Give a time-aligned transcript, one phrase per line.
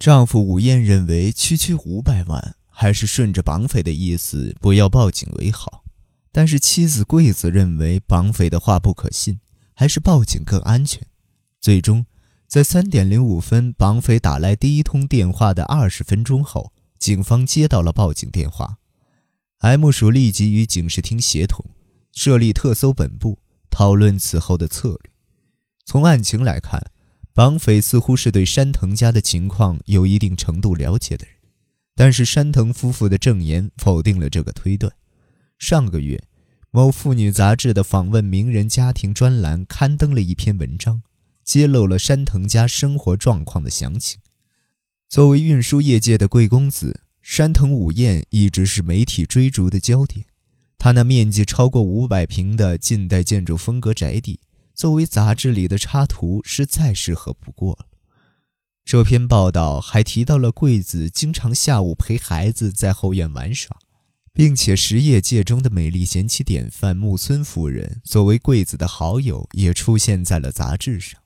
[0.00, 5.84] 丈夫武彦认为区区五百万还是顺着绑匪的意思不要报警为好，
[6.32, 9.40] 但是妻子桂子认为绑匪的话不可信，
[9.74, 11.06] 还是报警更安全。
[11.60, 12.06] 最终，
[12.48, 18.78] 在三点零五分绑匪打来第一通电话的二十分钟后，警方接到了报警电话。
[19.58, 21.62] M 署立即与警视厅协同，
[22.14, 23.38] 设立特搜本部，
[23.68, 25.12] 讨论此后的策略。
[25.84, 26.90] 从案情来看，
[27.32, 31.34] 绑匪似乎是对山藤家的情况有一定程度了解的人，
[31.94, 34.92] 但是山藤夫妇的证言否定了这个推断。
[35.58, 36.22] 上个月，
[36.70, 41.02] 某妇女杂志的访问名人家庭专栏刊登了一篇文章，
[41.44, 44.20] 揭露了山藤家生活状况的详情。
[45.08, 50.26] 作为运输业界的贵公子，山藤武彦一直是媒体追逐的焦点。
[50.78, 54.40] 他那面积超过五百平的近代建筑风格宅邸。
[54.80, 57.86] 作为杂志里的插图是再适合不过了。
[58.82, 63.76] 这篇报道还提到了贵子经常下午陪孩子在后院玩耍，
[64.32, 71.20] 并且实业界中的美丽贤妻典范木村夫人作为贵子的好友也出现在了杂志上。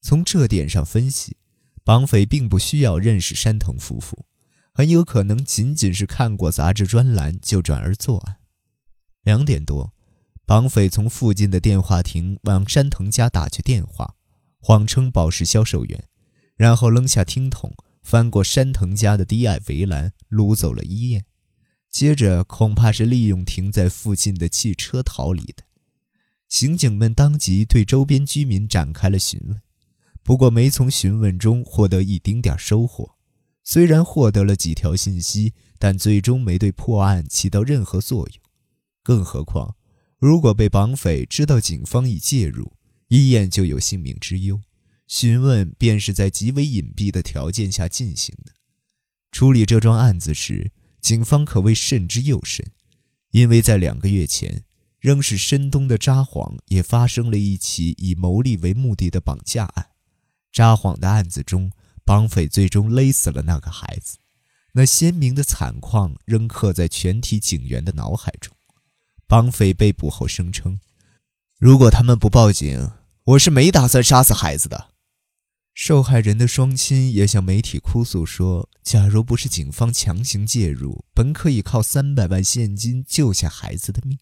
[0.00, 1.38] 从这点上分析，
[1.82, 4.26] 绑匪并不需要认识山藤夫妇，
[4.72, 8.36] 很有可能仅仅是看过杂志专栏就转而作案。
[9.24, 9.95] 两点多。
[10.46, 14.14] 绑匪从附近的电话亭往山藤家打去电话，
[14.60, 16.04] 谎称宝石销售员，
[16.54, 21.24] 然后扔下听筒，翻过山藤家的低矮围栏，掳走了伊彦。
[21.90, 25.64] 接着恐怕是利用停在附近的汽车逃离的。
[26.48, 29.60] 刑警们当即对周边居民展开了询问，
[30.22, 33.16] 不过没从询问中获得一丁点收获。
[33.64, 38.38] 虽然获得了几条信息，但最终没对破案起到任何作用。
[39.02, 39.74] 更何况。
[40.26, 42.72] 如果被绑匪知道警方已介入，
[43.06, 44.60] 一眼就有性命之忧。
[45.06, 48.52] 询问便是在极为隐蔽的条件下进行的。
[49.30, 52.72] 处理这桩案子时，警方可谓慎之又慎，
[53.30, 54.64] 因为在两个月前，
[54.98, 59.90] 仍是深冬的札幌也发生了一起以牟利为目的的绑架案。
[60.50, 61.70] 札幌的案子中，
[62.04, 64.18] 绑匪最终勒死了那个孩子，
[64.72, 68.55] 那鲜明的惨况仍刻在全体警员的脑海中。
[69.28, 70.78] 绑匪被捕后声称
[71.58, 72.92] ：“如果他们不报警，
[73.24, 74.90] 我是没打算杀死孩子的。”
[75.74, 84.18] 受害人的双亲也向媒体哭诉说：“假如不是警方强行介入，本可以靠三百万现金救下孩子的命。”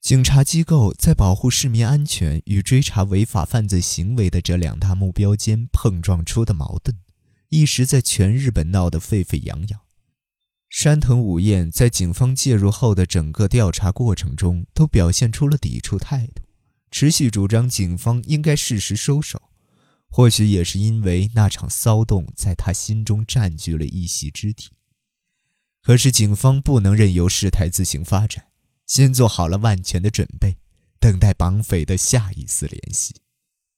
[0.00, 6.96] 警察机构在保护市民安全与追查违法犯罪行为的这两大目标间碰撞出的矛盾，
[7.50, 9.81] 一时在全日本闹得沸沸扬扬。
[10.72, 16.42] 山藤武彦在警方介入后的整个调查过程中，都表现出了抵触态度，
[16.90, 19.50] 持续主张警方应该适时收手。
[20.08, 24.70] 或许也是因为那场骚动在他心中占据了一席之地。
[25.82, 28.46] 可是警方不能任由事态自行发展，
[28.86, 30.56] 先做好了万全的准备，
[30.98, 33.14] 等待绑匪的下一次联系。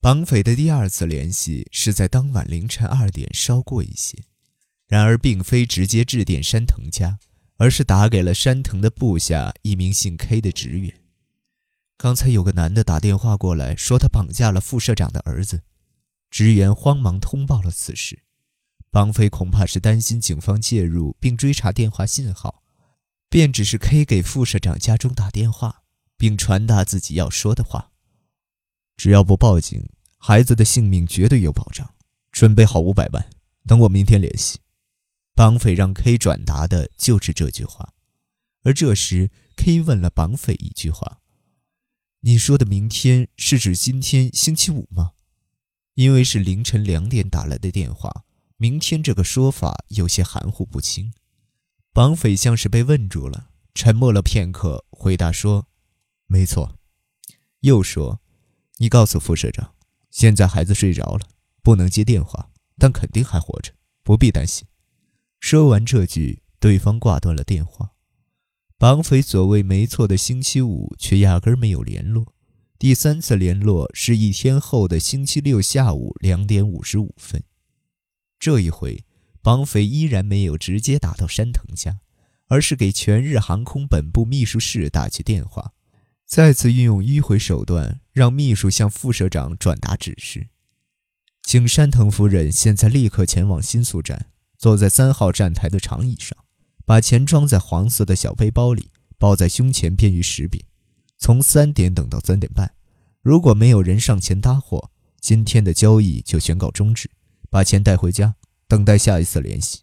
[0.00, 4.16] 绑匪的第二次联系是在当晚凌晨二点稍过一些。
[4.86, 7.18] 然而，并非直接致电山藤家，
[7.56, 11.00] 而是打给了山藤的部下一名姓 K 的职员。
[11.96, 15.62] 刚才有个男的打电话过来，说他绑架了副社长的儿子。
[16.30, 18.24] 职员慌忙通报了此事。
[18.90, 22.62] 绑匪恐怕是担心警方介入并追查电话信号，
[23.28, 25.82] 便只是 K 给副社长家中打电话，
[26.16, 27.90] 并传达自己要说的话：
[28.96, 31.94] 只要不报警，孩子的性命绝对有保障。
[32.30, 33.30] 准备好五百万，
[33.66, 34.58] 等我明天联系。
[35.34, 37.92] 绑匪让 K 转达的就是这句话，
[38.62, 41.20] 而这时 K 问了绑匪一句话
[42.20, 45.12] ：“你说的明天是指今天星期五吗？”
[45.94, 48.24] 因为是凌晨两点打来的电话，
[48.56, 51.12] 明天这个说法有些含糊不清。
[51.92, 55.68] 绑匪像是被问住了，沉默了片刻，回答说
[56.26, 56.78] ：“没错。”
[57.60, 58.20] 又说
[58.78, 59.74] ：“你告诉副社长，
[60.10, 61.28] 现在孩子睡着了，
[61.62, 63.72] 不能接电话，但肯定还活着，
[64.02, 64.66] 不必担心。”
[65.46, 67.90] 说完这句，对方挂断了电话。
[68.78, 72.32] 绑匪所谓没错的星期五，却压根没有联络。
[72.78, 77.44] 第三次联络是一天后的星期六下午两点五十五分。
[78.38, 79.04] 这一回，
[79.42, 82.00] 绑匪依然没有直接打到山藤家，
[82.46, 85.74] 而是给全日航空本部秘书室打去电话，
[86.24, 90.48] 再次运用迂回手段，让秘书向副社长转达指示，
[91.42, 94.30] 请山藤夫人现在立刻前往新宿站。
[94.64, 96.34] 坐在三号站台的长椅上，
[96.86, 100.64] 把钱装在黄色的小背包里，包在胸前，便于识别。
[101.18, 102.74] 从三点等到三点半，
[103.20, 104.90] 如果没有人上前搭货，
[105.20, 107.10] 今天的交易就宣告终止。
[107.50, 109.82] 把钱带回家，等待下一次联系。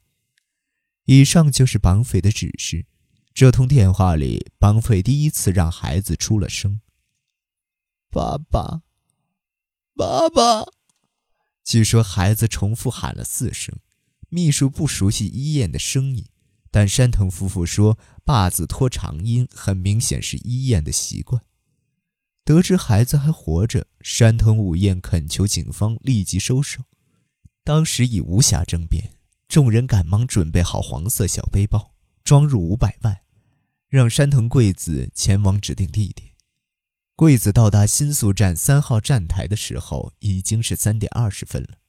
[1.06, 2.88] 以上就是绑匪的指示。
[3.36, 6.82] 这通电话里，绑匪第一次让孩子出了声
[8.10, 8.82] ：“爸爸，
[9.96, 10.66] 爸爸。”
[11.64, 13.78] 据说孩子重复喊了四声。
[14.34, 16.26] 秘书不熟悉伊燕的声音，
[16.72, 21.44] 但山藤夫妇说“爸”字拖长音，很明显是伊燕的习惯。
[22.46, 26.86] 得知孩子还活着，山藤武彦恳求警方立即收手。
[27.66, 29.18] 当时已无暇争辩，
[29.50, 31.94] 众人赶忙准备好黄色小背包，
[32.24, 33.18] 装入五百万，
[33.90, 36.30] 让山藤贵子前往指定地点。
[37.18, 41.81] 贵子到达新宿站三号站台的时候，已经是三点二十分了。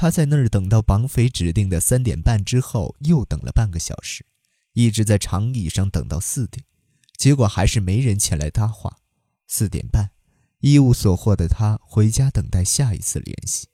[0.00, 4.24] 他在那儿等到绑匪指定的三点半之后，又等了半个小时，
[4.74, 6.64] 一直在长椅上等到四点，
[7.16, 8.98] 结果还是没人前来搭话。
[9.48, 10.10] 四点半，
[10.60, 13.66] 一无所获的他回家等待下一次联系。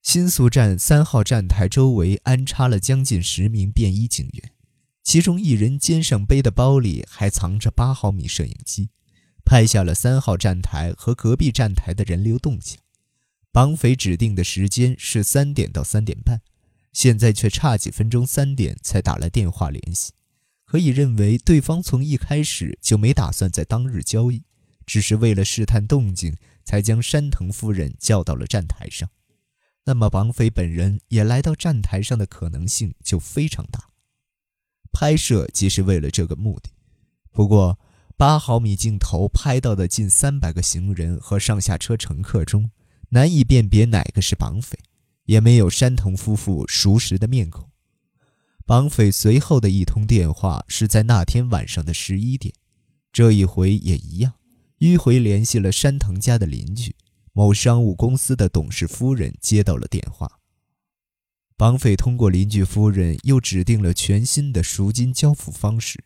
[0.00, 4.52] 新宿站三号站台周围安插了将近十名便衣警员，
[5.02, 8.88] 其中一人肩上背的包里还藏着八毫米摄影机，
[9.44, 12.78] 拍下了三号站台和隔壁站台的人流动向。
[13.52, 16.40] 绑匪指定的时间是三点到三点半，
[16.92, 20.12] 现在却差几分钟，三点才打来电话联系。
[20.64, 24.44] 可以认为，对方从一开始就没打算在当日交易，
[24.86, 29.10] 只是为了试探动静，才将山藤夫人叫到了站台上。
[29.84, 33.90] 那么，绑匪本人也来到站台上的可能性就非常大。
[34.92, 36.70] 拍摄即是为了这个目的。
[37.32, 37.80] 不过，
[38.16, 42.70] 八毫米镜头拍到的近三百个行人和上下车乘客中，
[43.10, 44.78] 难以辨别哪个是绑匪，
[45.24, 47.70] 也没有山藤夫妇熟识的面孔。
[48.64, 52.54] 绑匪随后的一通电话是在那天晚上的十一点，
[53.12, 54.34] 这一回也一样，
[54.78, 56.94] 迂回联系了山藤家的邻居，
[57.32, 60.38] 某商务公司的董事夫人接到了电话。
[61.56, 66.04] 绑匪通过邻居夫人又指定了全新的赎金交付方式，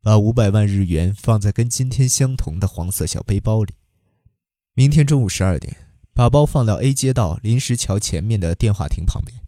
[0.00, 3.74] 把五百万日元放在跟今天相同的黄色小背包里，
[4.74, 5.87] 明天中午十二点。
[6.18, 9.40] 把包放到 A 街道临时桥前面的电话亭旁边。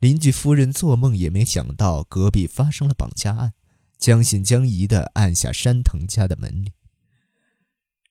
[0.00, 3.52] 邻居夫人做梦也没想到隔壁发生了绑架案，
[3.98, 6.72] 将信将疑地按下山藤家的门铃。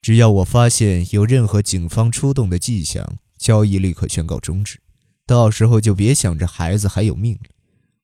[0.02, 4.80] 只要我发现有任何警方出动的迹象，交易立刻宣告终止。
[5.26, 7.50] 到时候就别想着孩子还有命了。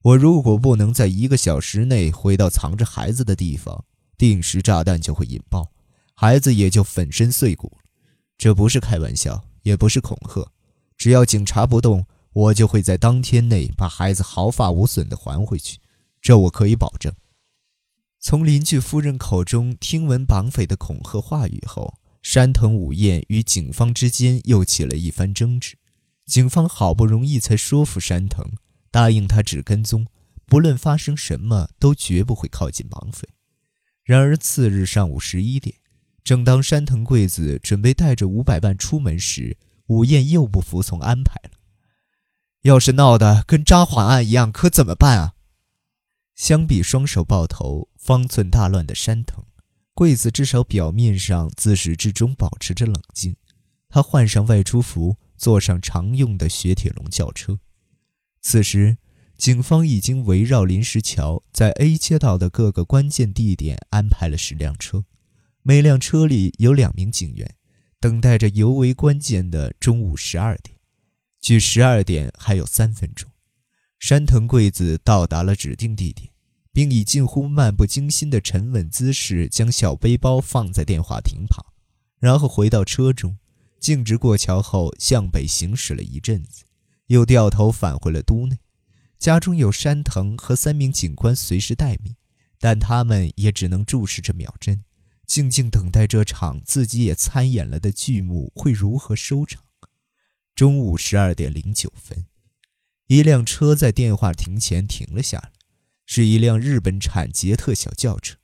[0.02, 3.86] 我如果不能在一个小时内回到藏着孩子的地方，
[4.18, 5.72] 定时炸弹就会引爆，
[6.14, 7.84] 孩子也就粉身碎骨了。
[8.38, 9.46] 这不是开玩笑。
[9.68, 10.50] 也不是恐吓，
[10.98, 15.78] 只要警察不动，我就会在当天内把孩子毫发无损地还回去，
[16.22, 17.14] 这我可以保证。
[18.18, 25.78] 从邻居夫人口中听闻绑匪的恐吓话语后，山藤武彦与警方之间又起了一番争执。
[26.26, 28.46] 警方好不容易才说服山藤，
[28.90, 30.08] 答应他只跟踪，
[30.46, 33.28] 不论发生什么都绝不会靠近绑匪。
[34.06, 35.76] 然而次日上午十一点。
[36.28, 41.52] 正当山藤贵子准备带着五百万出门时，武彦又不服从安排了。
[42.64, 45.36] 要是闹得跟札幌案一样，可怎么办啊？
[46.36, 49.46] 相比双手抱头、方寸大乱的山藤，
[49.94, 53.38] 贵子至少表面上自始至终保持着冷静。
[53.88, 57.58] 他换上外出服，坐上常用的雪铁龙轿车。
[58.42, 58.98] 此时，
[59.38, 65.06] 警方已经围绕临时桥，在 A 街道的各个关键地点安排了十辆车。
[65.68, 67.56] 每辆车里有两名警员，
[68.00, 70.78] 等待着尤为关键的中午十二点。
[71.42, 73.30] 距十二点还有三分钟，
[74.00, 76.30] 山藤贵子到达了指定地点，
[76.72, 81.66] 并以近乎漫不经心的沉稳姿势将小背包放在电话亭旁，
[82.18, 83.38] 然后回到车中，
[83.78, 86.64] 径直过桥后向北行驶了一阵子，
[87.08, 88.58] 又掉头返回了都内。
[89.20, 92.16] 家中有山藤和三名警官随时待命，
[92.58, 94.86] 但他们也只能注视着秒针。
[95.28, 99.64] 静静等待这场自己也参演了的剧目会如何收场。
[100.56, 102.26] 中午十二点零九分，
[103.08, 105.52] 一辆车在电话亭前停了下来，
[106.06, 108.38] 是一辆日本产捷特小轿车，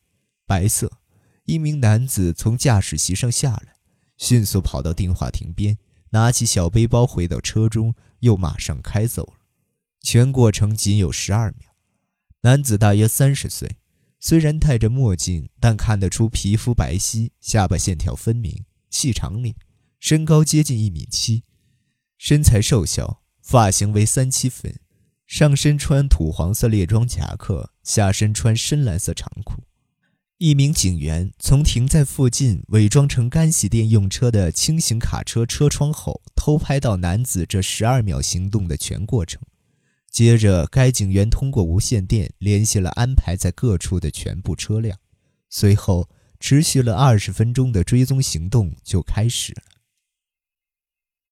[0.46, 1.00] 白色。
[1.46, 3.76] 一名男子从驾驶席上下来，
[4.18, 5.78] 迅速跑到电话亭边，
[6.12, 9.40] 拿起小背包回到车中，又马上开走了。
[10.02, 11.76] 全过程仅有十二秒。
[12.42, 13.78] 男子大约三十岁。
[14.26, 19.54] 虽然戴着墨镜，但看得出皮肤白皙，下巴线条分明，细长脸，
[20.00, 21.44] 身高接近一米七，
[22.18, 24.80] 身材瘦小，发型为三七分，
[25.28, 29.66] 上身穿土黄色猎装夹克，下身穿深蓝色长裤。
[30.38, 39.42] 一名警员从停在附近、伪装成干洗店用车的轻型卡车车窗后偷拍到男子这十二秒行动的全过程，
[40.14, 44.96] 接着，该警员通过无线电联系了安排在各处的全部车辆，
[45.50, 46.08] 随后
[46.40, 49.73] 持续了二十分钟的追踪行动就开始了。